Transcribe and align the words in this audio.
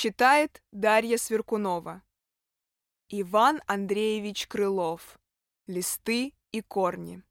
Читает 0.00 0.62
Дарья 0.70 1.16
Сверкунова. 1.16 2.04
Иван 3.08 3.60
Андреевич 3.66 4.46
Крылов. 4.46 5.18
Листы 5.66 6.34
и 6.52 6.60
корни. 6.60 7.24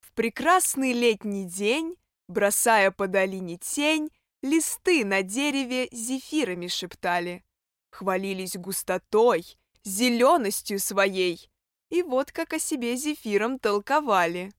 В 0.00 0.12
прекрасный 0.14 0.92
летний 0.92 1.44
день, 1.44 1.94
бросая 2.26 2.90
по 2.90 3.06
долине 3.06 3.56
тень, 3.56 4.10
листы 4.42 5.04
на 5.04 5.22
дереве 5.22 5.88
зефирами 5.92 6.66
шептали, 6.66 7.44
хвалились 7.92 8.56
густотой, 8.56 9.46
зеленостью 9.84 10.80
своей, 10.80 11.48
и 11.88 12.02
вот 12.02 12.32
как 12.32 12.52
о 12.52 12.58
себе 12.58 12.96
зефиром 12.96 13.60
толковали. 13.60 14.52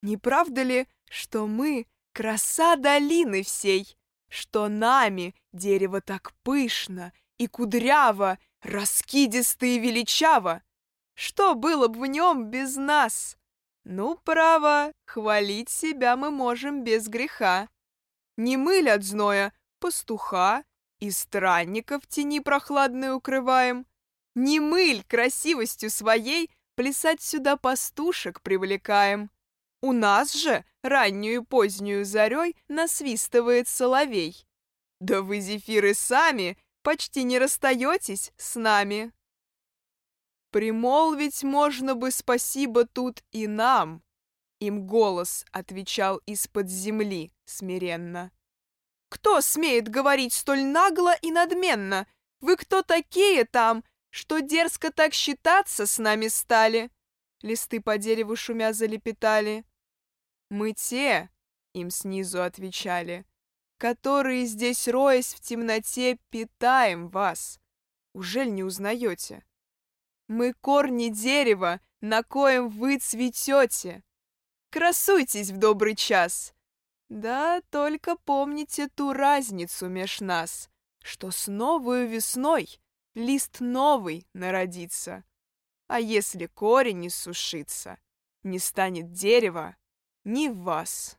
Не 0.00 0.16
правда 0.16 0.62
ли, 0.62 0.88
что 1.10 1.46
мы 1.46 1.86
краса 2.14 2.76
долины 2.76 3.42
всей, 3.42 3.94
что 4.32 4.68
нами 4.68 5.34
дерево 5.52 6.00
так 6.00 6.32
пышно 6.42 7.12
и 7.36 7.46
кудряво, 7.46 8.38
раскидисто 8.62 9.66
и 9.66 9.78
величаво? 9.78 10.62
Что 11.12 11.54
было 11.54 11.88
бы 11.88 12.00
в 12.00 12.06
нем 12.06 12.46
без 12.46 12.76
нас? 12.76 13.36
Ну, 13.84 14.16
право, 14.16 14.92
хвалить 15.04 15.68
себя 15.68 16.16
мы 16.16 16.30
можем 16.30 16.82
без 16.82 17.08
греха. 17.08 17.68
Не 18.38 18.56
мыль 18.56 18.88
от 18.88 19.02
зноя 19.02 19.52
пастуха 19.80 20.64
и 20.98 21.10
странников 21.10 22.06
тени 22.06 22.40
прохладной 22.40 23.14
укрываем. 23.14 23.86
Не 24.34 24.60
мыль 24.60 25.04
красивостью 25.04 25.90
своей 25.90 26.50
плясать 26.74 27.20
сюда 27.20 27.58
пастушек 27.58 28.40
привлекаем. 28.40 29.30
У 29.82 29.92
нас 29.92 30.32
же 30.32 30.64
раннюю 30.82 31.42
и 31.42 31.44
позднюю 31.44 32.04
зарей 32.04 32.56
насвистывает 32.68 33.66
соловей. 33.66 34.46
Да 35.00 35.22
вы, 35.22 35.40
зефиры, 35.40 35.92
сами 35.92 36.56
почти 36.82 37.24
не 37.24 37.38
расстаетесь 37.38 38.32
с 38.36 38.54
нами. 38.54 39.12
Примолвить 40.52 41.42
можно 41.42 41.96
бы 41.96 42.12
спасибо 42.12 42.86
тут 42.86 43.24
и 43.32 43.48
нам. 43.48 44.02
Им 44.60 44.86
голос 44.86 45.44
отвечал 45.50 46.18
из-под 46.26 46.68
земли 46.68 47.32
смиренно. 47.44 48.30
Кто 49.08 49.40
смеет 49.40 49.88
говорить 49.88 50.32
столь 50.32 50.62
нагло 50.62 51.14
и 51.16 51.32
надменно? 51.32 52.06
Вы 52.40 52.56
кто 52.56 52.82
такие 52.82 53.44
там, 53.44 53.82
что 54.10 54.38
дерзко 54.38 54.92
так 54.92 55.14
считаться 55.14 55.86
с 55.86 55.98
нами 55.98 56.28
стали?» 56.28 56.90
Листы 57.40 57.80
по 57.80 57.98
дереву 57.98 58.36
шумя 58.36 58.72
залепетали. 58.72 59.64
«Мы 60.52 60.74
те»,— 60.74 61.30
им 61.72 61.88
снизу 61.88 62.42
отвечали, 62.42 63.24
«которые 63.78 64.44
здесь, 64.44 64.86
роясь 64.86 65.32
в 65.32 65.40
темноте, 65.40 66.18
питаем 66.28 67.08
вас. 67.08 67.58
Ужель 68.12 68.52
не 68.52 68.62
узнаете? 68.62 69.46
Мы 70.28 70.52
корни 70.52 71.08
дерева, 71.08 71.80
на 72.02 72.22
коем 72.22 72.68
вы 72.68 72.98
цветете. 72.98 74.04
Красуйтесь 74.70 75.48
в 75.48 75.56
добрый 75.56 75.96
час. 75.96 76.52
Да, 77.08 77.62
только 77.70 78.16
помните 78.16 78.90
ту 78.90 79.14
разницу 79.14 79.88
меж 79.88 80.20
нас, 80.20 80.68
что 81.02 81.30
с 81.30 81.46
новою 81.46 82.06
весной 82.06 82.68
лист 83.14 83.60
новый 83.60 84.26
народится. 84.34 85.24
А 85.86 85.98
если 85.98 86.44
корень 86.44 86.98
не 86.98 87.08
сушится, 87.08 87.98
не 88.42 88.58
станет 88.58 89.12
дерева 89.12 89.76
ни 90.24 90.48
в 90.48 90.62
вас. 90.62 91.18